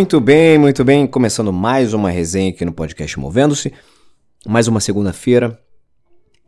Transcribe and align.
Muito 0.00 0.18
bem, 0.18 0.56
muito 0.56 0.82
bem. 0.82 1.06
Começando 1.06 1.52
mais 1.52 1.92
uma 1.92 2.08
resenha 2.08 2.48
aqui 2.48 2.64
no 2.64 2.72
podcast 2.72 3.20
Movendo-se. 3.20 3.70
Mais 4.46 4.66
uma 4.66 4.80
segunda-feira. 4.80 5.60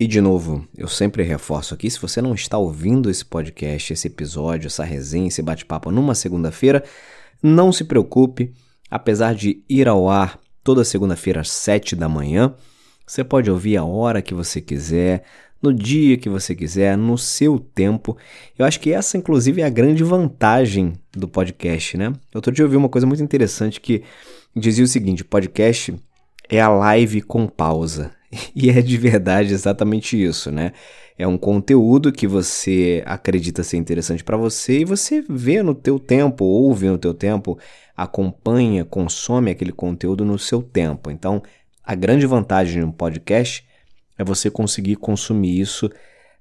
E 0.00 0.06
de 0.06 0.22
novo, 0.22 0.66
eu 0.74 0.88
sempre 0.88 1.22
reforço 1.22 1.74
aqui: 1.74 1.90
se 1.90 2.00
você 2.00 2.22
não 2.22 2.32
está 2.32 2.56
ouvindo 2.56 3.10
esse 3.10 3.22
podcast, 3.22 3.92
esse 3.92 4.06
episódio, 4.08 4.68
essa 4.68 4.84
resenha, 4.84 5.28
esse 5.28 5.42
bate-papo 5.42 5.90
numa 5.90 6.14
segunda-feira, 6.14 6.82
não 7.42 7.70
se 7.70 7.84
preocupe. 7.84 8.54
Apesar 8.90 9.34
de 9.34 9.62
ir 9.68 9.86
ao 9.86 10.08
ar 10.08 10.40
toda 10.64 10.82
segunda-feira 10.82 11.42
às 11.42 11.50
7 11.50 11.94
da 11.94 12.08
manhã, 12.08 12.54
você 13.06 13.22
pode 13.22 13.50
ouvir 13.50 13.76
a 13.76 13.84
hora 13.84 14.22
que 14.22 14.32
você 14.32 14.62
quiser, 14.62 15.24
no 15.62 15.72
dia 15.72 16.16
que 16.16 16.28
você 16.28 16.54
quiser, 16.54 16.98
no 16.98 17.16
seu 17.16 17.58
tempo. 17.58 18.16
Eu 18.58 18.66
acho 18.66 18.80
que 18.80 18.92
essa, 18.92 19.16
inclusive, 19.16 19.62
é 19.62 19.64
a 19.64 19.70
grande 19.70 20.02
vantagem 20.02 20.94
do 21.12 21.28
podcast, 21.28 21.96
né? 21.96 22.12
Outro 22.34 22.52
dia 22.52 22.64
eu 22.64 22.66
ouvi 22.66 22.76
uma 22.76 22.88
coisa 22.88 23.06
muito 23.06 23.22
interessante 23.22 23.80
que 23.80 24.02
dizia 24.54 24.84
o 24.84 24.88
seguinte: 24.88 25.24
podcast 25.24 25.94
é 26.48 26.60
a 26.60 26.68
live 26.68 27.22
com 27.22 27.46
pausa. 27.46 28.10
E 28.56 28.70
é 28.70 28.80
de 28.80 28.96
verdade 28.96 29.52
exatamente 29.52 30.20
isso, 30.20 30.50
né? 30.50 30.72
É 31.18 31.26
um 31.26 31.36
conteúdo 31.36 32.10
que 32.10 32.26
você 32.26 33.02
acredita 33.04 33.62
ser 33.62 33.76
interessante 33.76 34.24
para 34.24 34.38
você 34.38 34.80
e 34.80 34.84
você 34.86 35.22
vê 35.28 35.62
no 35.62 35.74
teu 35.74 35.98
tempo, 35.98 36.46
ouve 36.46 36.86
no 36.86 36.96
teu 36.96 37.12
tempo, 37.12 37.58
acompanha, 37.94 38.86
consome 38.86 39.50
aquele 39.50 39.70
conteúdo 39.70 40.24
no 40.24 40.38
seu 40.38 40.62
tempo. 40.62 41.10
Então, 41.10 41.42
a 41.84 41.94
grande 41.94 42.26
vantagem 42.26 42.80
de 42.80 42.86
um 42.86 42.90
podcast 42.90 43.66
é 44.18 44.24
você 44.24 44.50
conseguir 44.50 44.96
consumir 44.96 45.60
isso 45.60 45.90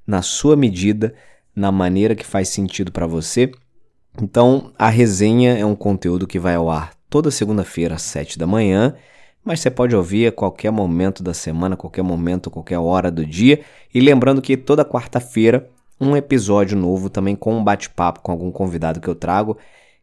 na 0.06 0.22
sua 0.22 0.56
medida, 0.56 1.14
na 1.56 1.72
maneira 1.72 2.16
que 2.16 2.26
faz 2.26 2.50
sentido 2.50 2.92
para 2.92 3.08
você. 3.08 3.52
Então, 4.22 4.74
a 4.78 4.90
resenha 4.90 5.58
é 5.58 5.66
um 5.66 5.76
conteúdo 5.76 6.28
que 6.28 6.40
vai 6.40 6.56
ao 6.56 6.70
ar 6.70 6.94
toda 7.10 7.32
segunda-feira 7.32 7.96
às 7.96 8.02
7 8.04 8.38
da 8.38 8.48
manhã, 8.48 8.96
mas 9.44 9.60
você 9.60 9.72
pode 9.72 9.96
ouvir 9.96 10.28
a 10.28 10.32
qualquer 10.32 10.72
momento 10.72 11.24
da 11.24 11.34
semana, 11.34 11.76
qualquer 11.76 12.04
momento, 12.04 12.50
qualquer 12.52 12.78
hora 12.78 13.12
do 13.12 13.26
dia. 13.26 13.62
E 13.94 14.00
lembrando 14.00 14.42
que 14.42 14.56
toda 14.56 14.86
quarta-feira 14.86 15.70
um 16.00 16.16
episódio 16.16 16.76
novo 16.76 17.10
também 17.10 17.36
com 17.36 17.56
um 17.56 17.64
bate-papo 17.64 18.22
com 18.22 18.32
algum 18.32 18.52
convidado 18.52 19.00
que 19.00 19.08
eu 19.08 19.14
trago, 19.14 19.58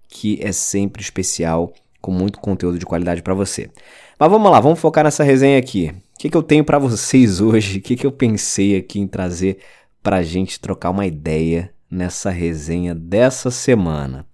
que 0.09 0.39
é 0.41 0.53
sempre 0.53 1.03
especial, 1.03 1.73
com 2.09 2.13
muito 2.13 2.41
conteúdo 2.41 2.79
de 2.79 2.87
qualidade 2.87 3.21
para 3.21 3.35
você. 3.35 3.69
Mas 4.19 4.31
vamos 4.31 4.51
lá, 4.51 4.59
vamos 4.61 4.81
focar 4.81 5.05
nessa 5.05 5.23
resenha 5.23 5.59
aqui. 5.59 5.95
O 6.15 6.19
que, 6.19 6.31
que 6.31 6.37
eu 6.37 6.43
tenho 6.43 6.65
para 6.65 6.79
vocês 6.79 7.39
hoje? 7.43 7.81
O 7.81 7.83
que, 7.83 7.97
que 7.97 8.07
eu 8.07 8.11
pensei 8.11 8.77
aqui 8.77 8.99
em 8.99 9.07
trazer 9.07 9.59
para 10.03 10.23
gente 10.23 10.59
trocar 10.59 10.89
uma 10.89 11.07
ideia 11.07 11.71
nessa 11.91 12.31
resenha 12.31 12.95
dessa 12.95 13.51
semana? 13.51 14.27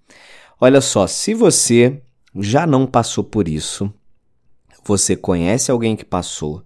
Olha 0.59 0.79
só, 0.79 1.05
se 1.05 1.33
você 1.33 2.01
já 2.33 2.65
não 2.65 2.87
passou 2.87 3.25
por 3.25 3.45
isso, 3.45 3.93
você 4.85 5.17
conhece 5.17 5.69
alguém 5.69 5.97
que 5.97 6.05
passou, 6.05 6.63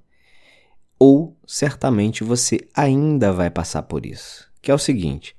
ou 0.99 1.35
certamente 1.47 2.23
você 2.23 2.59
ainda 2.75 3.33
vai 3.33 3.49
passar 3.49 3.81
por 3.81 4.05
isso. 4.05 4.47
Que 4.61 4.69
é 4.69 4.75
o 4.75 4.77
seguinte: 4.77 5.35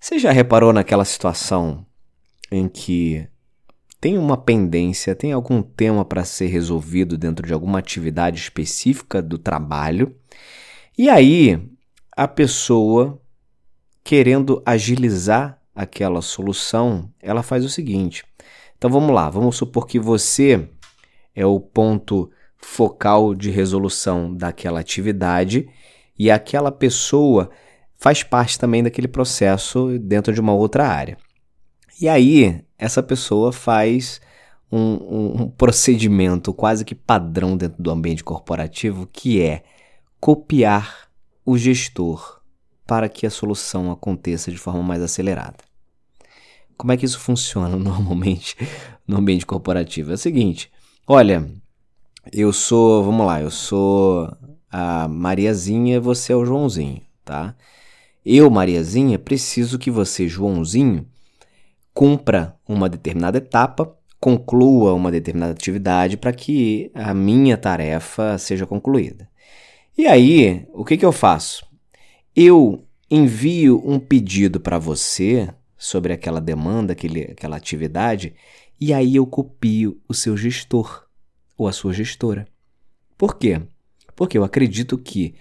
você 0.00 0.18
já 0.18 0.32
reparou 0.32 0.72
naquela 0.72 1.04
situação 1.04 1.86
em 2.50 2.66
que 2.66 3.28
tem 4.02 4.18
uma 4.18 4.36
pendência, 4.36 5.14
tem 5.14 5.30
algum 5.30 5.62
tema 5.62 6.04
para 6.04 6.24
ser 6.24 6.48
resolvido 6.48 7.16
dentro 7.16 7.46
de 7.46 7.54
alguma 7.54 7.78
atividade 7.78 8.36
específica 8.36 9.22
do 9.22 9.38
trabalho, 9.38 10.12
e 10.98 11.08
aí 11.08 11.70
a 12.10 12.26
pessoa, 12.26 13.22
querendo 14.02 14.60
agilizar 14.66 15.56
aquela 15.72 16.20
solução, 16.20 17.08
ela 17.20 17.44
faz 17.44 17.64
o 17.64 17.68
seguinte. 17.68 18.24
Então 18.76 18.90
vamos 18.90 19.14
lá, 19.14 19.30
vamos 19.30 19.54
supor 19.54 19.86
que 19.86 20.00
você 20.00 20.68
é 21.32 21.46
o 21.46 21.60
ponto 21.60 22.28
focal 22.58 23.36
de 23.36 23.50
resolução 23.50 24.34
daquela 24.34 24.80
atividade 24.80 25.68
e 26.18 26.28
aquela 26.28 26.72
pessoa 26.72 27.52
faz 27.96 28.24
parte 28.24 28.58
também 28.58 28.82
daquele 28.82 29.06
processo 29.06 29.96
dentro 30.00 30.34
de 30.34 30.40
uma 30.40 30.52
outra 30.52 30.88
área. 30.88 31.16
E 32.00 32.08
aí, 32.08 32.64
essa 32.82 33.00
pessoa 33.00 33.52
faz 33.52 34.20
um, 34.70 35.42
um, 35.42 35.48
procedimento 35.48 36.52
quase 36.52 36.84
que 36.84 36.96
padrão 36.96 37.56
dentro 37.56 37.80
do 37.80 37.92
ambiente 37.92 38.24
corporativo, 38.24 39.06
que 39.06 39.40
é 39.40 39.62
copiar 40.18 41.08
o 41.46 41.56
gestor 41.56 42.40
para 42.84 43.08
que 43.08 43.24
a 43.24 43.30
solução 43.30 43.92
aconteça 43.92 44.50
de 44.50 44.58
forma 44.58 44.82
mais 44.82 45.00
acelerada. 45.00 45.58
Como 46.76 46.90
é 46.90 46.96
que 46.96 47.06
isso 47.06 47.20
funciona 47.20 47.76
normalmente 47.78 48.56
no 49.06 49.18
ambiente 49.18 49.46
corporativo? 49.46 50.10
É 50.10 50.14
o 50.14 50.18
seguinte: 50.18 50.68
olha, 51.06 51.48
eu 52.32 52.52
sou, 52.52 53.04
vamos 53.04 53.24
lá, 53.24 53.40
eu 53.40 53.50
sou 53.50 54.28
a 54.68 55.06
Mariazinha, 55.06 56.00
você 56.00 56.32
é 56.32 56.36
o 56.36 56.44
Joãozinho, 56.44 57.00
tá? 57.24 57.54
Eu, 58.26 58.50
Mariazinha, 58.50 59.20
preciso 59.20 59.78
que 59.78 59.90
você, 59.90 60.26
Joãozinho, 60.26 61.06
cumpra 61.94 62.56
uma 62.66 62.88
determinada 62.88 63.38
etapa, 63.38 63.96
conclua 64.20 64.94
uma 64.94 65.10
determinada 65.10 65.52
atividade 65.52 66.16
para 66.16 66.32
que 66.32 66.90
a 66.94 67.12
minha 67.12 67.56
tarefa 67.56 68.38
seja 68.38 68.66
concluída. 68.66 69.28
E 69.96 70.06
aí, 70.06 70.66
o 70.72 70.84
que, 70.84 70.96
que 70.96 71.04
eu 71.04 71.12
faço? 71.12 71.66
Eu 72.34 72.86
envio 73.10 73.82
um 73.84 73.98
pedido 73.98 74.58
para 74.58 74.78
você 74.78 75.52
sobre 75.76 76.12
aquela 76.12 76.40
demanda, 76.40 76.92
aquele, 76.92 77.22
aquela 77.24 77.56
atividade, 77.56 78.34
e 78.80 78.94
aí 78.94 79.16
eu 79.16 79.26
copio 79.26 80.00
o 80.08 80.14
seu 80.14 80.36
gestor 80.36 81.06
ou 81.58 81.68
a 81.68 81.72
sua 81.72 81.92
gestora. 81.92 82.46
Por 83.18 83.36
quê? 83.36 83.60
Porque 84.16 84.38
eu 84.38 84.44
acredito 84.44 84.96
que 84.96 85.34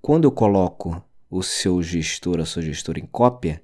quando 0.00 0.24
eu 0.24 0.32
coloco 0.32 1.02
o 1.30 1.42
seu 1.42 1.82
gestor, 1.82 2.40
a 2.40 2.44
sua 2.46 2.62
gestora 2.62 2.98
em 2.98 3.06
cópia, 3.06 3.60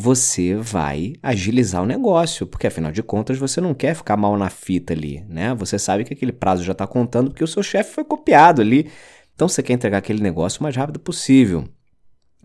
você 0.00 0.54
vai 0.54 1.14
agilizar 1.20 1.82
o 1.82 1.86
negócio, 1.86 2.46
porque 2.46 2.68
afinal 2.68 2.92
de 2.92 3.02
contas 3.02 3.36
você 3.36 3.60
não 3.60 3.74
quer 3.74 3.96
ficar 3.96 4.16
mal 4.16 4.38
na 4.38 4.48
fita 4.48 4.92
ali, 4.92 5.24
né? 5.28 5.52
Você 5.56 5.76
sabe 5.76 6.04
que 6.04 6.14
aquele 6.14 6.30
prazo 6.30 6.62
já 6.62 6.70
está 6.70 6.86
contando 6.86 7.30
porque 7.30 7.42
o 7.42 7.48
seu 7.48 7.64
chefe 7.64 7.94
foi 7.94 8.04
copiado 8.04 8.62
ali. 8.62 8.88
Então 9.34 9.48
você 9.48 9.60
quer 9.60 9.72
entregar 9.72 9.98
aquele 9.98 10.22
negócio 10.22 10.60
o 10.60 10.62
mais 10.62 10.76
rápido 10.76 11.00
possível. 11.00 11.64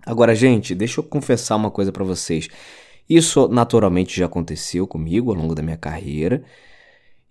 Agora, 0.04 0.34
gente, 0.34 0.74
deixa 0.74 1.00
eu 1.00 1.04
confessar 1.04 1.56
uma 1.56 1.70
coisa 1.70 1.92
para 1.92 2.04
vocês. 2.04 2.50
Isso 3.08 3.48
naturalmente 3.48 4.18
já 4.18 4.26
aconteceu 4.26 4.88
comigo 4.88 5.30
ao 5.30 5.38
longo 5.38 5.54
da 5.54 5.62
minha 5.62 5.78
carreira. 5.78 6.44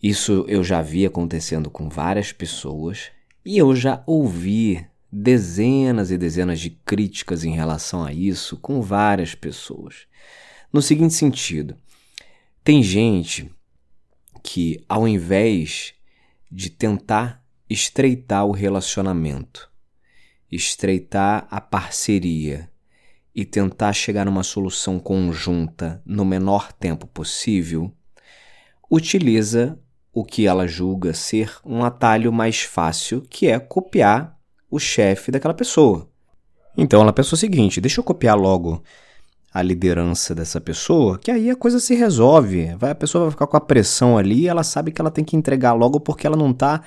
Isso 0.00 0.44
eu 0.46 0.62
já 0.62 0.80
vi 0.80 1.04
acontecendo 1.04 1.68
com 1.68 1.88
várias 1.88 2.30
pessoas 2.30 3.10
e 3.44 3.58
eu 3.58 3.74
já 3.74 4.04
ouvi 4.06 4.86
dezenas 5.12 6.10
e 6.10 6.16
dezenas 6.16 6.58
de 6.58 6.70
críticas 6.70 7.44
em 7.44 7.52
relação 7.54 8.02
a 8.02 8.12
isso 8.14 8.56
com 8.56 8.80
várias 8.80 9.34
pessoas. 9.34 10.06
No 10.72 10.80
seguinte 10.80 11.12
sentido, 11.12 11.76
tem 12.64 12.82
gente 12.82 13.52
que, 14.42 14.82
ao 14.88 15.06
invés 15.06 15.92
de 16.50 16.70
tentar 16.70 17.44
estreitar 17.68 18.46
o 18.46 18.52
relacionamento, 18.52 19.70
estreitar 20.50 21.46
a 21.50 21.60
parceria 21.60 22.70
e 23.34 23.44
tentar 23.44 23.92
chegar 23.92 24.24
numa 24.24 24.42
solução 24.42 24.98
conjunta 24.98 26.02
no 26.06 26.24
menor 26.24 26.72
tempo 26.72 27.06
possível, 27.06 27.92
utiliza 28.90 29.78
o 30.12 30.24
que 30.24 30.46
ela 30.46 30.66
julga 30.66 31.14
ser 31.14 31.58
um 31.64 31.84
atalho 31.84 32.32
mais 32.32 32.60
fácil, 32.60 33.22
que 33.22 33.46
é 33.46 33.58
copiar 33.58 34.38
o 34.72 34.78
chefe 34.78 35.30
daquela 35.30 35.52
pessoa. 35.54 36.08
Então 36.76 37.02
ela 37.02 37.12
pensou 37.12 37.36
o 37.36 37.38
seguinte: 37.38 37.80
deixa 37.80 38.00
eu 38.00 38.04
copiar 38.04 38.36
logo 38.36 38.82
a 39.52 39.60
liderança 39.60 40.34
dessa 40.34 40.58
pessoa, 40.58 41.18
que 41.18 41.30
aí 41.30 41.50
a 41.50 41.56
coisa 41.56 41.78
se 41.78 41.94
resolve. 41.94 42.74
Vai, 42.76 42.90
a 42.90 42.94
pessoa 42.94 43.24
vai 43.24 43.30
ficar 43.30 43.46
com 43.46 43.56
a 43.56 43.60
pressão 43.60 44.16
ali, 44.16 44.48
ela 44.48 44.64
sabe 44.64 44.90
que 44.90 45.00
ela 45.00 45.10
tem 45.10 45.22
que 45.22 45.36
entregar 45.36 45.74
logo 45.74 46.00
porque 46.00 46.26
ela 46.26 46.36
não 46.36 46.50
está, 46.50 46.80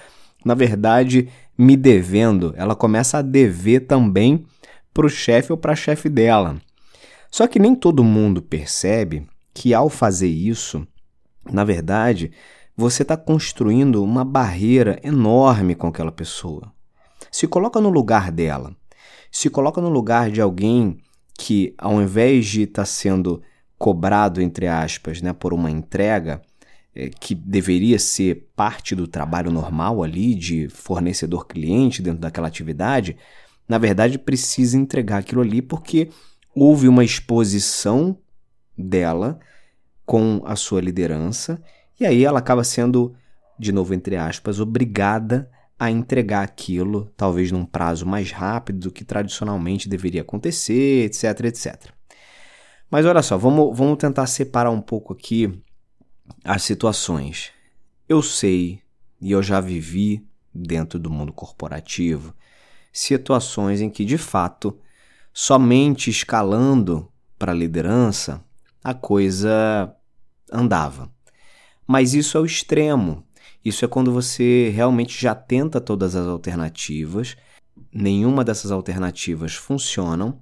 na 0.44 0.56
verdade, 0.56 1.30
me 1.56 1.78
devendo. 1.78 2.56
Ela 2.58 2.76
começa 2.76 3.20
a 3.20 3.22
dever 3.22 3.82
também 3.82 4.44
para 4.92 5.06
o 5.06 5.10
chefe 5.10 5.52
ou 5.52 5.58
para 5.58 5.74
a 5.74 5.76
chefe 5.76 6.10
dela. 6.10 6.58
Só 7.30 7.46
que 7.46 7.60
nem 7.60 7.76
todo 7.76 8.04
mundo 8.04 8.42
percebe 8.42 9.28
que 9.54 9.74
ao 9.74 9.90
fazer 9.90 10.28
isso, 10.28 10.88
na 11.52 11.64
verdade, 11.64 12.32
você 12.76 13.04
está 13.04 13.16
construindo 13.16 14.04
uma 14.04 14.26
barreira 14.26 15.00
enorme 15.04 15.76
com 15.76 15.88
aquela 15.88 16.12
pessoa. 16.12 16.75
Se 17.36 17.48
coloca 17.48 17.82
no 17.82 17.90
lugar 17.90 18.32
dela. 18.32 18.74
Se 19.30 19.50
coloca 19.50 19.82
no 19.82 19.90
lugar 19.90 20.32
de 20.32 20.40
alguém 20.40 21.00
que, 21.38 21.76
ao 21.78 22.02
invés 22.02 22.46
de 22.46 22.62
estar 22.62 22.84
tá 22.84 22.86
sendo 22.86 23.42
cobrado, 23.78 24.42
entre 24.42 24.68
aspas, 24.68 25.22
né, 25.22 25.34
por 25.34 25.54
uma 25.54 25.70
entrega, 25.70 26.42
é, 26.96 27.10
que 27.10 27.36
deveria 27.36 28.00
ser 28.00 28.48
parte 28.56 28.96
do 28.96 29.06
trabalho 29.06 29.52
normal 29.52 30.02
ali, 30.02 30.34
de 30.34 30.70
fornecedor-cliente 30.70 32.02
dentro 32.02 32.22
daquela 32.22 32.48
atividade, 32.48 33.18
na 33.68 33.78
verdade 33.78 34.18
precisa 34.18 34.78
entregar 34.78 35.18
aquilo 35.18 35.42
ali 35.42 35.62
porque 35.62 36.08
houve 36.56 36.88
uma 36.88 37.04
exposição 37.04 38.18
dela 38.78 39.38
com 40.06 40.42
a 40.46 40.56
sua 40.56 40.80
liderança 40.80 41.62
E 42.00 42.06
aí 42.06 42.24
ela 42.24 42.40
acaba 42.40 42.64
sendo, 42.64 43.14
de 43.60 43.74
novo 43.74 43.94
entre 43.94 44.16
aspas, 44.16 44.62
obrigada 44.62 45.50
a 45.78 45.92
entregar 45.92 46.44
aquilo, 46.44 47.12
talvez 47.18 47.52
num 47.52 47.66
prazo 47.66 48.06
mais 48.06 48.32
rápido 48.32 48.80
do 48.80 48.92
que 48.92 49.04
tradicionalmente 49.04 49.90
deveria 49.90 50.22
acontecer, 50.22 51.06
etc, 51.06 51.46
etc. 51.46 51.92
Mas 52.90 53.06
olha 53.06 53.22
só, 53.22 53.38
vamos, 53.38 53.78
vamos 53.78 53.98
tentar 53.98 54.28
separar 54.28 54.72
um 54.72 54.82
pouco 54.82 55.14
aqui 55.14 55.62
as 56.44 56.64
situações. 56.64 57.52
Eu 58.08 58.22
sei 58.22 58.82
e 59.20 59.32
eu 59.32 59.44
já 59.44 59.60
vivi 59.60 60.26
dentro 60.54 60.98
do 60.98 61.10
mundo 61.10 61.34
corporativo 61.34 62.34
situações 62.96 63.82
em 63.82 63.90
que, 63.90 64.06
de 64.06 64.18
fato, 64.18 64.80
somente 65.34 66.10
escalando 66.10 67.12
para 67.38 67.52
a 67.52 67.56
liderança 67.56 68.42
a 68.82 68.94
coisa 68.94 69.94
andava. 70.50 71.12
Mas 71.86 72.14
isso 72.14 72.38
é 72.38 72.42
o 72.42 72.46
extremo. 72.46 73.25
Isso 73.64 73.84
é 73.84 73.88
quando 73.88 74.12
você 74.12 74.70
realmente 74.70 75.20
já 75.20 75.34
tenta 75.34 75.82
todas 75.82 76.16
as 76.16 76.28
alternativas, 76.28 77.36
nenhuma 77.92 78.44
dessas 78.44 78.72
alternativas 78.72 79.56
funcionam, 79.56 80.40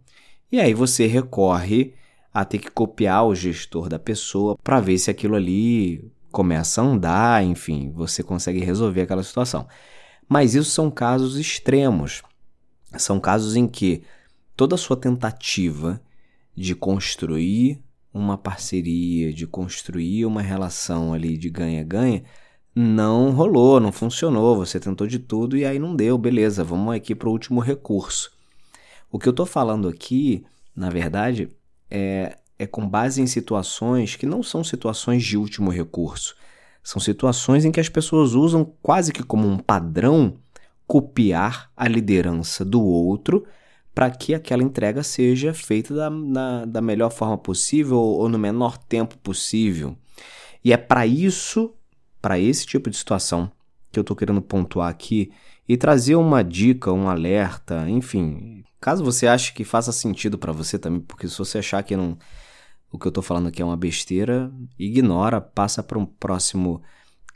e 0.52 0.60
aí 0.60 0.74
você 0.74 1.08
recorre 1.08 1.94
a 2.34 2.44
ter 2.44 2.58
que 2.58 2.72
copiar 2.72 3.26
o 3.26 3.36
gestor 3.36 3.88
da 3.88 4.00
pessoa 4.00 4.58
para 4.64 4.80
ver 4.80 4.98
se 4.98 5.12
aquilo 5.12 5.36
ali 5.36 6.12
começa 6.32 6.82
a 6.82 6.86
andar, 6.86 7.44
enfim, 7.44 7.92
você 7.92 8.24
consegue 8.24 8.60
resolver 8.60 9.02
aquela 9.02 9.24
situação. 9.24 9.68
Mas 10.28 10.56
isso 10.56 10.72
são 10.72 10.90
casos 10.90 11.38
extremos. 11.38 12.24
São 12.98 13.20
casos 13.20 13.56
em 13.56 13.68
que 13.68 14.04
toda 14.56 14.76
a 14.76 14.78
sua 14.78 14.98
tentativa 14.98 16.02
de 16.56 16.74
construir 16.74 17.84
uma 18.14 18.38
parceria, 18.38 19.34
de 19.34 19.48
construir 19.48 20.26
uma 20.26 20.42
relação 20.42 21.14
ali 21.14 21.38
de 21.38 21.50
ganha-ganha, 21.50 22.24
não 22.76 23.32
rolou, 23.32 23.80
não 23.80 23.92
funcionou. 23.92 24.56
Você 24.56 24.80
tentou 24.80 25.08
de 25.08 25.20
tudo 25.20 25.56
e 25.56 25.66
aí 25.66 25.78
não 25.80 25.96
deu, 25.96 26.18
beleza, 26.18 26.64
vamos 26.64 26.96
aqui 26.96 27.14
para 27.14 27.30
o 27.30 27.32
último 27.32 27.60
recurso. 27.60 28.32
O 29.12 29.20
que 29.20 29.28
eu 29.28 29.32
estou 29.32 29.46
falando 29.46 29.88
aqui, 29.88 30.44
na 30.76 30.90
verdade, 30.90 31.50
é, 31.90 32.38
é 32.58 32.66
com 32.66 32.88
base 32.88 33.22
em 33.22 33.28
situações 33.28 34.16
que 34.16 34.26
não 34.26 34.42
são 34.42 34.64
situações 34.64 35.24
de 35.24 35.38
último 35.38 35.70
recurso. 35.70 36.36
São 36.84 37.00
situações 37.00 37.64
em 37.64 37.72
que 37.72 37.80
as 37.80 37.88
pessoas 37.90 38.34
usam 38.34 38.66
quase 38.82 39.14
que 39.14 39.24
como 39.24 39.48
um 39.48 39.58
padrão 39.58 40.36
copiar 40.86 41.72
a 41.78 41.88
liderança 41.88 42.66
do 42.66 42.84
outro 42.84 43.46
para 43.96 44.10
que 44.10 44.34
aquela 44.34 44.64
entrega 44.64 45.04
seja 45.04 45.54
feita 45.54 45.94
da, 45.94 46.10
na, 46.10 46.66
da 46.66 46.82
melhor 46.82 47.12
forma 47.12 47.38
possível 47.38 47.98
ou 47.98 48.28
no 48.28 48.40
menor 48.40 48.78
tempo 48.78 49.18
possível. 49.20 49.96
E 50.64 50.74
é 50.74 50.78
para 50.78 51.06
isso, 51.06 51.74
para 52.24 52.40
esse 52.40 52.66
tipo 52.66 52.90
de 52.90 52.98
situação, 52.98 53.52
que 53.92 54.00
eu 54.00 54.02
estou 54.02 54.18
querendo 54.18 54.42
pontuar 54.42 54.90
aqui 54.90 55.32
e 55.70 55.78
trazer 55.78 56.16
uma 56.16 56.44
dica, 56.44 56.92
um 56.92 57.08
alerta, 57.08 57.88
enfim, 57.88 58.64
Caso 58.84 59.02
você 59.02 59.28
ache 59.28 59.54
que 59.54 59.64
faça 59.64 59.94
sentido 59.94 60.38
para 60.38 60.52
você 60.52 60.78
também, 60.78 61.00
porque 61.00 61.26
se 61.26 61.38
você 61.38 61.60
achar 61.60 61.82
que 61.84 61.96
não, 61.96 62.18
o 62.92 63.00
que 63.00 63.08
eu 63.08 63.12
estou 63.12 63.24
falando 63.24 63.48
aqui 63.48 63.62
é 63.62 63.66
uma 63.66 63.78
besteira, 63.78 64.52
ignora, 64.78 65.40
passa 65.40 65.82
para 65.82 65.98
um 65.98 66.06
próximo 66.06 66.82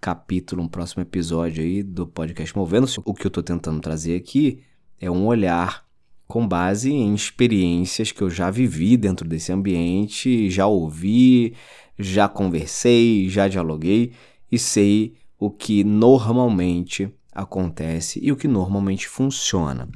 capítulo, 0.01 0.61
um 0.61 0.67
próximo 0.67 1.03
episódio 1.03 1.63
aí 1.63 1.81
do 1.81 2.05
podcast 2.05 2.53
Movendo-se. 2.53 2.99
O 3.05 3.13
que 3.13 3.25
eu 3.25 3.29
estou 3.29 3.41
tentando 3.41 3.79
trazer 3.79 4.17
aqui 4.17 4.61
é 4.99 5.09
um 5.09 5.25
olhar 5.25 5.85
com 6.27 6.45
base 6.45 6.91
em 6.91 7.15
experiências 7.15 8.11
que 8.11 8.21
eu 8.21 8.29
já 8.29 8.51
vivi 8.51 8.97
dentro 8.97 9.25
desse 9.25 9.53
ambiente, 9.53 10.49
já 10.49 10.67
ouvi, 10.67 11.55
já 11.97 12.27
conversei, 12.27 13.29
já 13.29 13.47
dialoguei 13.47 14.11
e 14.51 14.57
sei 14.57 15.15
o 15.39 15.49
que 15.49 15.83
normalmente 15.83 17.13
acontece 17.31 18.19
e 18.21 18.31
o 18.31 18.35
que 18.35 18.47
normalmente 18.47 19.07
funciona. 19.07 19.87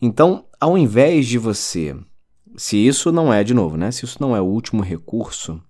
Então, 0.00 0.46
ao 0.58 0.78
invés 0.78 1.26
de 1.26 1.36
você, 1.36 1.94
se 2.56 2.76
isso 2.76 3.12
não 3.12 3.32
é, 3.32 3.44
de 3.44 3.52
novo, 3.52 3.76
né? 3.76 3.90
Se 3.90 4.04
isso 4.04 4.16
não 4.20 4.34
é 4.34 4.40
o 4.40 4.46
último 4.46 4.82
recurso, 4.82 5.62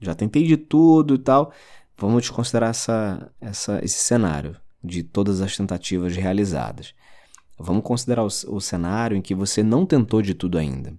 já 0.00 0.14
tentei 0.14 0.46
de 0.46 0.56
tudo 0.56 1.14
e 1.14 1.18
tal, 1.18 1.52
vamos 1.96 2.22
desconsiderar 2.22 2.70
essa, 2.70 3.32
essa, 3.40 3.80
esse 3.84 3.98
cenário 3.98 4.56
de 4.82 5.02
todas 5.02 5.40
as 5.40 5.56
tentativas 5.56 6.16
realizadas. 6.16 6.94
Vamos 7.58 7.84
considerar 7.84 8.22
o, 8.22 8.28
o 8.48 8.60
cenário 8.60 9.16
em 9.16 9.22
que 9.22 9.34
você 9.34 9.62
não 9.62 9.86
tentou 9.86 10.22
de 10.22 10.34
tudo 10.34 10.58
ainda. 10.58 10.94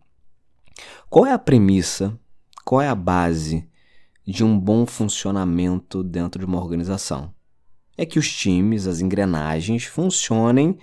Qual 1.10 1.26
é 1.26 1.32
a 1.32 1.40
premissa, 1.40 2.18
qual 2.64 2.82
é 2.82 2.88
a 2.88 2.96
base 2.96 3.68
de 4.26 4.44
um 4.44 4.60
bom 4.60 4.86
funcionamento 4.86 6.04
dentro 6.04 6.40
de 6.40 6.46
uma 6.46 6.62
organização? 6.62 7.34
É 7.98 8.06
que 8.06 8.18
os 8.18 8.32
times, 8.32 8.88
as 8.88 9.02
engrenagens 9.02 9.86
funcionem 9.86 10.78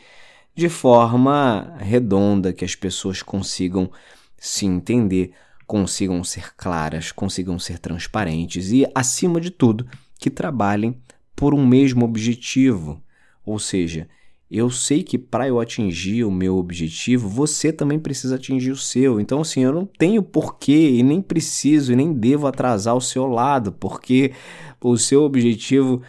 de 0.55 0.69
forma 0.69 1.75
redonda, 1.79 2.53
que 2.53 2.65
as 2.65 2.75
pessoas 2.75 3.23
consigam 3.23 3.91
se 4.37 4.67
entender, 4.67 5.33
consigam 5.67 6.23
ser 6.25 6.55
claras, 6.57 7.13
consigam 7.13 7.59
ser 7.59 7.79
transparentes 7.79 8.71
e, 8.73 8.87
acima 8.95 9.41
de 9.41 9.51
tudo, 9.51 9.87
que 10.19 10.31
trabalhem 10.31 11.01
por 11.35 11.55
um 11.55 11.67
mesmo 11.67 12.05
objetivo. 12.05 13.03
Ou 13.45 13.59
seja, 13.59 14.09
eu 14.51 14.69
sei 14.69 15.05
que 15.05 15.17
para 15.17 15.47
eu 15.47 15.61
atingir 15.61 16.25
o 16.25 16.31
meu 16.31 16.57
objetivo, 16.57 17.29
você 17.29 17.73
também 17.73 18.01
precisa 18.01 18.35
atingir 18.35 18.73
o 18.73 18.77
seu. 18.77 19.21
Então, 19.21 19.41
assim, 19.43 19.63
eu 19.63 19.73
não 19.73 19.87
tenho 19.87 20.23
porquê 20.25 20.91
e 20.91 21.05
nem 21.05 21.23
preciso 21.23 21.93
e 21.93 21.97
nem 21.97 22.13
devo 22.13 22.49
atrasar 22.49 22.97
o 22.97 23.01
seu 23.01 23.27
lado, 23.27 23.71
porque 23.71 24.33
o 24.81 24.97
seu 24.97 25.23
objetivo, 25.23 26.03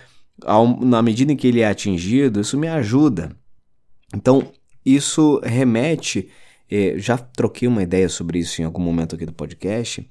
na 0.81 1.03
medida 1.03 1.31
em 1.31 1.35
que 1.35 1.47
ele 1.47 1.61
é 1.61 1.67
atingido, 1.67 2.41
isso 2.41 2.57
me 2.57 2.67
ajuda. 2.67 3.31
Então, 4.11 4.51
isso 4.83 5.39
remete, 5.43 6.27
eh, 6.69 6.95
já 6.97 7.19
troquei 7.19 7.67
uma 7.67 7.83
ideia 7.83 8.09
sobre 8.09 8.39
isso 8.39 8.59
em 8.59 8.65
algum 8.65 8.81
momento 8.81 9.13
aqui 9.13 9.25
do 9.25 9.33
podcast, 9.33 10.09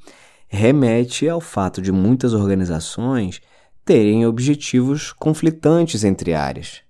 remete 0.48 1.28
ao 1.28 1.40
fato 1.40 1.82
de 1.82 1.90
muitas 1.90 2.32
organizações 2.32 3.40
terem 3.84 4.24
objetivos 4.24 5.12
conflitantes 5.12 6.04
entre 6.04 6.32
áreas. 6.32 6.88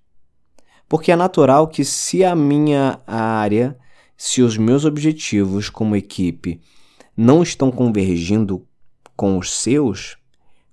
Porque 0.91 1.09
é 1.09 1.15
natural 1.15 1.69
que, 1.69 1.85
se 1.85 2.21
a 2.21 2.35
minha 2.35 2.99
área, 3.07 3.77
se 4.17 4.41
os 4.41 4.57
meus 4.57 4.83
objetivos 4.83 5.69
como 5.69 5.95
equipe 5.95 6.59
não 7.15 7.41
estão 7.41 7.71
convergindo 7.71 8.67
com 9.15 9.37
os 9.37 9.53
seus, 9.53 10.17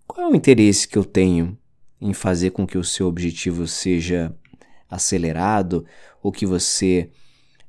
qual 0.09 0.27
é 0.27 0.29
o 0.29 0.35
interesse 0.35 0.89
que 0.89 0.99
eu 0.99 1.05
tenho 1.05 1.57
em 2.01 2.13
fazer 2.13 2.51
com 2.51 2.67
que 2.67 2.77
o 2.77 2.83
seu 2.83 3.07
objetivo 3.07 3.69
seja 3.69 4.35
acelerado 4.91 5.87
ou 6.21 6.33
que 6.33 6.45
você 6.45 7.11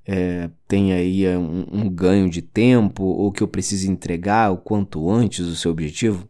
é, 0.04 0.50
tenha 0.68 0.96
aí 0.96 1.28
um, 1.38 1.68
um 1.72 1.88
ganho 1.88 2.28
de 2.28 2.42
tempo 2.42 3.04
ou 3.04 3.32
que 3.32 3.44
eu 3.44 3.48
precise 3.48 3.88
entregar 3.88 4.52
o 4.52 4.58
quanto 4.58 5.08
antes 5.08 5.46
o 5.46 5.56
seu 5.56 5.70
objetivo? 5.70 6.28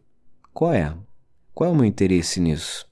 Qual 0.52 0.70
é? 0.70 0.94
Qual 1.54 1.70
é 1.70 1.72
o 1.72 1.76
meu 1.76 1.86
interesse 1.86 2.40
nisso? 2.40 2.89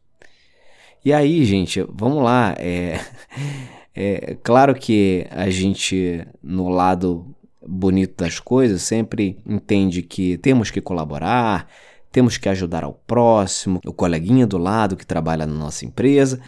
E 1.05 1.13
aí, 1.13 1.45
gente, 1.45 1.85
vamos 1.89 2.23
lá. 2.23 2.55
É, 2.59 3.01
é 3.95 4.37
claro 4.43 4.75
que 4.75 5.27
a 5.31 5.49
gente, 5.49 6.27
no 6.43 6.69
lado 6.69 7.35
bonito 7.67 8.17
das 8.17 8.41
coisas, 8.41 8.83
sempre 8.83 9.39
entende 9.47 10.03
que 10.03 10.39
temos 10.39 10.71
que 10.71 10.81
colaborar, 10.81 11.69
temos 12.11 12.37
que 12.37 12.49
ajudar 12.49 12.85
ao 12.85 12.95
próximo, 12.95 13.81
o 13.87 13.93
coleguinha 13.93 14.47
do 14.47 14.59
lado 14.59 14.97
que 14.97 15.07
trabalha 15.07 15.47
na 15.47 15.55
nossa 15.55 15.85
empresa. 15.85 16.41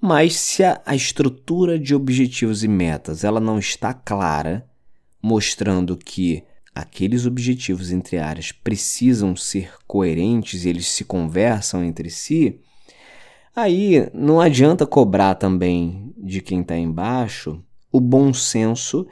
Mas 0.00 0.36
se 0.36 0.62
a, 0.62 0.80
a 0.84 0.94
estrutura 0.94 1.78
de 1.78 1.94
objetivos 1.94 2.62
e 2.62 2.68
metas 2.68 3.24
ela 3.24 3.40
não 3.40 3.58
está 3.58 3.94
clara, 3.94 4.66
mostrando 5.22 5.96
que 5.96 6.44
aqueles 6.74 7.24
objetivos 7.24 7.90
entre 7.90 8.18
áreas 8.18 8.52
precisam 8.52 9.34
ser 9.34 9.72
coerentes 9.86 10.64
e 10.64 10.68
eles 10.68 10.86
se 10.88 11.04
conversam 11.04 11.82
entre 11.82 12.10
si, 12.10 12.60
aí 13.56 14.10
não 14.12 14.40
adianta 14.40 14.86
cobrar 14.86 15.34
também 15.34 16.12
de 16.16 16.42
quem 16.42 16.60
está 16.60 16.76
embaixo 16.76 17.60
o 17.90 17.98
bom 17.98 18.32
senso 18.34 19.06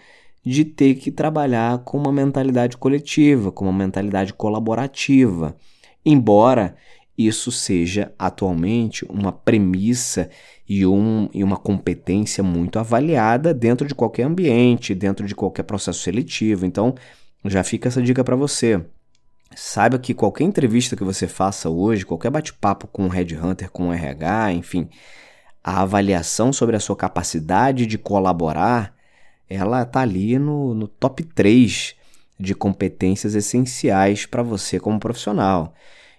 de 0.45 0.65
ter 0.65 0.97
que 0.97 1.11
trabalhar 1.11 1.79
com 1.79 1.97
uma 1.97 2.13
mentalidade 2.13 2.77
coletiva, 2.77 3.51
com 3.51 3.65
uma 3.65 3.73
mentalidade 3.73 4.35
colaborativa. 4.35 5.57
Embora 6.05 6.77
isso 7.17 7.51
seja 7.51 8.13
atualmente 8.19 9.07
uma 9.09 9.33
premissa 9.33 10.29
e, 10.69 10.85
um, 10.85 11.31
e 11.33 11.43
uma 11.43 11.57
competência 11.57 12.43
muito 12.45 12.79
avaliada 12.79 13.55
dentro 13.55 13.87
de 13.87 13.95
qualquer 13.95 14.25
ambiente, 14.25 14.95
dentro 14.95 15.27
de 15.27 15.35
qualquer 15.35 15.63
processo 15.63 16.01
seletivo. 16.01 16.67
Então, 16.67 16.95
já 17.45 17.65
fica 17.65 17.89
essa 17.89 18.03
dica 18.03 18.23
para 18.23 18.37
você. 18.37 18.85
Saiba 19.57 19.99
que 19.99 20.15
qualquer 20.15 20.45
entrevista 20.45 20.97
que 20.97 21.05
você 21.05 21.27
faça 21.27 21.69
hoje, 21.69 22.05
qualquer 22.05 22.31
bate-papo 22.31 22.87
com 22.87 23.05
um 23.05 23.09
headhunter, 23.09 23.71
com 23.71 23.89
um 23.89 23.93
RH, 23.93 24.53
enfim, 24.53 24.89
a 25.63 25.83
avaliação 25.83 26.53
sobre 26.53 26.77
a 26.77 26.81
sua 26.81 26.97
capacidade 26.97 27.87
de 27.87 27.97
colaborar, 27.97 28.95
ela 29.49 29.83
está 29.83 30.01
ali 30.01 30.39
no, 30.39 30.75
no 30.75 30.89
top 30.89 31.23
3 31.23 31.95
de 32.39 32.55
competências 32.55 33.35
essenciais 33.35 34.27
para 34.27 34.43
você 34.43 34.81
como 34.81 34.99
profissional. 34.99 35.75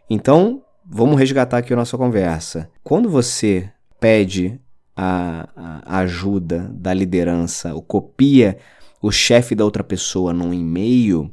Então, 0.09 0.63
vamos 0.85 1.19
resgatar 1.19 1.57
aqui 1.57 1.73
a 1.73 1.75
nossa 1.75 1.97
conversa. 1.97 2.69
Quando 2.83 3.09
você 3.09 3.69
pede 3.99 4.59
a, 4.95 5.49
a 5.85 5.99
ajuda 5.99 6.69
da 6.73 6.93
liderança, 6.93 7.73
ou 7.73 7.81
copia 7.81 8.57
o 9.01 9.11
chefe 9.11 9.53
da 9.53 9.65
outra 9.65 9.83
pessoa 9.83 10.33
num 10.33 10.53
e-mail, 10.53 11.29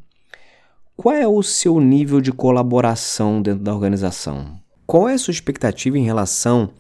qual 0.96 1.14
é 1.14 1.26
o 1.26 1.42
seu 1.42 1.80
nível 1.80 2.20
de 2.20 2.30
colaboração 2.30 3.40
dentro 3.40 3.64
da 3.64 3.74
organização? 3.74 4.60
Qual 4.86 5.08
é 5.08 5.14
a 5.14 5.18
sua 5.18 5.32
expectativa 5.32 5.98
em 5.98 6.04
relação 6.04 6.70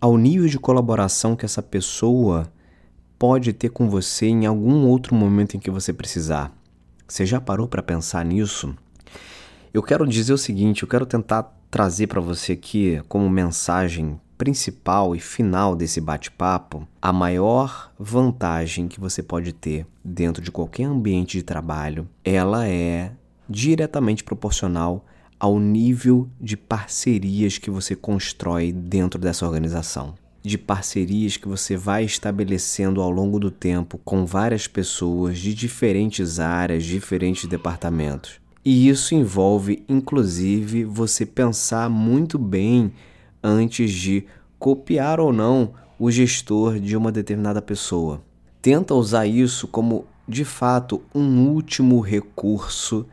ao 0.00 0.16
nível 0.16 0.48
de 0.48 0.58
colaboração 0.58 1.34
que 1.34 1.44
essa 1.44 1.62
pessoa 1.62 2.50
pode 3.18 3.52
ter 3.52 3.70
com 3.70 3.90
você 3.90 4.26
em 4.26 4.46
algum 4.46 4.86
outro 4.86 5.14
momento 5.14 5.56
em 5.56 5.60
que 5.60 5.70
você 5.70 5.92
precisar? 5.92 6.52
Você 7.08 7.26
já 7.26 7.40
parou 7.40 7.66
para 7.66 7.82
pensar 7.82 8.24
nisso? 8.24 8.74
Eu 9.74 9.82
quero 9.82 10.06
dizer 10.06 10.32
o 10.32 10.38
seguinte, 10.38 10.84
eu 10.84 10.88
quero 10.88 11.04
tentar 11.04 11.54
trazer 11.70 12.06
para 12.06 12.20
você 12.20 12.52
aqui 12.52 13.02
como 13.08 13.28
mensagem 13.28 14.18
principal 14.38 15.14
e 15.16 15.20
final 15.20 15.74
desse 15.74 16.00
bate-papo, 16.00 16.86
a 17.00 17.12
maior 17.12 17.92
vantagem 17.98 18.86
que 18.86 19.00
você 19.00 19.22
pode 19.22 19.52
ter 19.52 19.86
dentro 20.04 20.42
de 20.42 20.52
qualquer 20.52 20.84
ambiente 20.84 21.38
de 21.38 21.42
trabalho, 21.42 22.06
ela 22.24 22.68
é 22.68 23.12
diretamente 23.48 24.24
proporcional 24.24 25.04
ao 25.38 25.58
nível 25.58 26.28
de 26.40 26.56
parcerias 26.56 27.58
que 27.58 27.70
você 27.70 27.94
constrói 27.94 28.72
dentro 28.72 29.20
dessa 29.20 29.46
organização. 29.46 30.14
De 30.42 30.56
parcerias 30.56 31.36
que 31.36 31.48
você 31.48 31.76
vai 31.76 32.04
estabelecendo 32.04 33.02
ao 33.02 33.10
longo 33.10 33.38
do 33.38 33.50
tempo 33.50 33.98
com 34.04 34.24
várias 34.24 34.66
pessoas 34.66 35.38
de 35.38 35.52
diferentes 35.52 36.38
áreas, 36.38 36.84
diferentes 36.84 37.48
departamentos. 37.48 38.40
E 38.64 38.88
isso 38.88 39.14
envolve, 39.14 39.84
inclusive, 39.88 40.84
você 40.84 41.24
pensar 41.24 41.88
muito 41.88 42.38
bem 42.38 42.92
antes 43.42 43.92
de 43.92 44.24
copiar 44.58 45.20
ou 45.20 45.32
não 45.32 45.72
o 45.98 46.10
gestor 46.10 46.78
de 46.78 46.96
uma 46.96 47.12
determinada 47.12 47.62
pessoa. 47.62 48.20
Tenta 48.60 48.94
usar 48.94 49.26
isso 49.26 49.68
como, 49.68 50.04
de 50.28 50.44
fato, 50.44 51.00
um 51.14 51.48
último 51.48 52.00
recurso. 52.00 53.06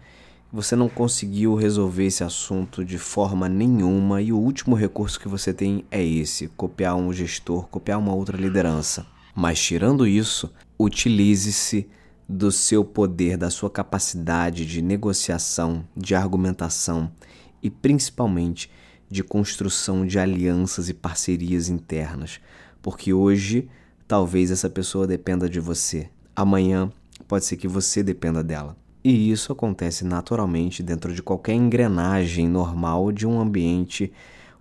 Você 0.53 0.75
não 0.75 0.87
conseguiu 0.87 1.55
resolver 1.55 2.05
esse 2.05 2.23
assunto 2.23 2.85
de 2.85 2.99
forma 2.99 3.49
nenhuma 3.49 4.21
e 4.21 4.31
o 4.31 4.37
último 4.37 4.75
recurso 4.75 5.19
que 5.19 5.27
você 5.27 5.51
tem 5.51 5.83
é 5.89 6.05
esse: 6.05 6.47
copiar 6.49 6.95
um 6.95 7.11
gestor, 7.11 7.67
copiar 7.69 7.97
uma 7.97 8.13
outra 8.13 8.37
liderança. 8.37 9.03
Mas 9.33 9.59
tirando 9.59 10.05
isso, 10.05 10.53
utilize-se 10.77 11.89
do 12.29 12.51
seu 12.51 12.85
poder, 12.85 13.35
da 13.35 13.49
sua 13.49 13.67
capacidade 13.67 14.63
de 14.63 14.79
negociação, 14.79 15.87
de 15.97 16.13
argumentação 16.13 17.11
e 17.59 17.71
principalmente 17.71 18.69
de 19.09 19.23
construção 19.23 20.05
de 20.05 20.19
alianças 20.19 20.87
e 20.87 20.93
parcerias 20.93 21.67
internas, 21.67 22.39
porque 22.79 23.11
hoje 23.11 23.67
talvez 24.07 24.51
essa 24.51 24.69
pessoa 24.69 25.07
dependa 25.07 25.49
de 25.49 25.59
você, 25.59 26.11
amanhã 26.35 26.91
pode 27.27 27.43
ser 27.43 27.57
que 27.57 27.67
você 27.67 28.03
dependa 28.03 28.43
dela. 28.43 28.82
E 29.03 29.31
isso 29.31 29.51
acontece 29.51 30.05
naturalmente 30.05 30.81
dentro 30.81 31.13
de 31.13 31.21
qualquer 31.21 31.53
engrenagem 31.53 32.47
normal 32.47 33.11
de 33.11 33.27
um 33.27 33.39
ambiente 33.39 34.11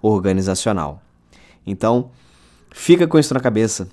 organizacional. 0.01 1.01
Então, 1.65 2.11
fica 2.73 3.07
com 3.07 3.19
isso 3.19 3.33
na 3.33 3.41
cabeça, 3.41 3.89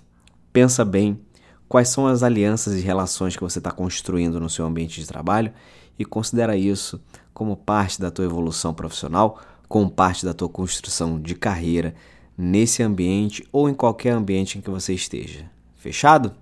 pensa 0.52 0.84
bem 0.84 1.20
quais 1.68 1.90
são 1.90 2.08
as 2.08 2.24
alianças 2.24 2.74
e 2.76 2.82
relações 2.82 3.36
que 3.36 3.44
você 3.44 3.60
está 3.60 3.72
construindo 3.72 4.40
no 4.40 4.50
seu 4.50 4.66
ambiente 4.66 5.00
de 5.00 5.08
trabalho 5.08 5.54
e 6.00 6.04
considera 6.04 6.58
isso 6.58 7.00
como 7.32 7.56
parte 7.56 8.02
da 8.02 8.10
tua 8.10 8.26
evolução 8.26 8.74
profissional, 8.74 9.40
como 9.68 9.90
parte 9.90 10.26
da 10.26 10.34
tua 10.34 10.50
construção 10.50 11.22
de 11.22 11.36
carreira 11.36 11.94
nesse 12.36 12.82
ambiente 12.82 13.48
ou 13.52 13.70
em 13.70 13.74
qualquer 13.74 14.12
ambiente 14.12 14.58
em 14.58 14.62
que 14.62 14.70
você 14.70 14.94
esteja. 14.94 15.46
Fechado? 15.76 16.34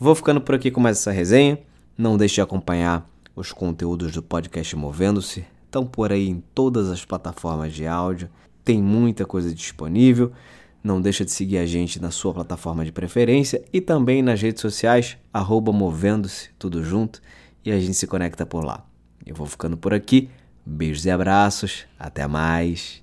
Vou 0.00 0.14
ficando 0.14 0.40
por 0.40 0.56
aqui 0.56 0.70
com 0.70 0.80
mais 0.80 0.98
essa 0.98 1.12
resenha. 1.12 1.58
Não 1.96 2.16
deixe 2.16 2.36
de 2.36 2.40
acompanhar 2.40 3.08
os 3.36 3.52
conteúdos 3.52 4.12
do 4.12 4.22
podcast 4.22 4.74
Movendo-se. 4.74 5.44
Estão 5.64 5.86
por 5.86 6.12
aí 6.12 6.28
em 6.28 6.42
todas 6.54 6.90
as 6.90 7.04
plataformas 7.04 7.72
de 7.72 7.86
áudio. 7.86 8.28
Tem 8.64 8.82
muita 8.82 9.24
coisa 9.24 9.54
disponível. 9.54 10.32
Não 10.82 11.00
deixa 11.00 11.24
de 11.24 11.30
seguir 11.30 11.58
a 11.58 11.66
gente 11.66 12.02
na 12.02 12.10
sua 12.10 12.34
plataforma 12.34 12.84
de 12.84 12.92
preferência 12.92 13.64
e 13.72 13.80
também 13.80 14.22
nas 14.22 14.42
redes 14.42 14.60
sociais, 14.60 15.16
movendo-se, 15.72 16.50
tudo 16.58 16.82
junto, 16.82 17.22
e 17.64 17.70
a 17.70 17.78
gente 17.78 17.94
se 17.94 18.06
conecta 18.06 18.44
por 18.44 18.64
lá. 18.64 18.84
Eu 19.24 19.34
vou 19.34 19.46
ficando 19.46 19.76
por 19.76 19.94
aqui. 19.94 20.28
Beijos 20.66 21.04
e 21.06 21.10
abraços. 21.10 21.86
Até 21.98 22.26
mais. 22.26 23.02